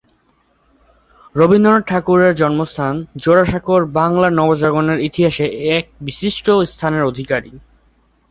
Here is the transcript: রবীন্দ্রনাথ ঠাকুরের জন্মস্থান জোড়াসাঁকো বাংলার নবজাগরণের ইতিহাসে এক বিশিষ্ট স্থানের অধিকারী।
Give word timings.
রবীন্দ্রনাথ 1.35 1.83
ঠাকুরের 1.87 2.33
জন্মস্থান 2.35 2.93
জোড়াসাঁকো 3.17 3.75
বাংলার 3.93 4.33
নবজাগরণের 4.33 4.99
ইতিহাসে 4.99 5.45
এক 5.77 5.85
বিশিষ্ট 6.01 6.45
স্থানের 6.71 7.03
অধিকারী। 7.03 7.51